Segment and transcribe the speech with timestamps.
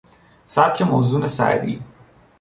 [0.45, 1.81] سبک موزون سعدی